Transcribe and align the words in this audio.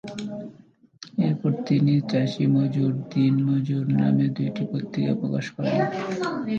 এরপর 1.19 1.51
তিনি 1.67 1.93
‘চাষি-মজুর’, 2.11 2.93
দিন-মজুর’ 3.11 3.85
নামে 3.99 4.25
দুইটি 4.35 4.63
পত্রিকা 4.71 5.13
প্রকাশ 5.21 5.45
করেন। 5.55 5.77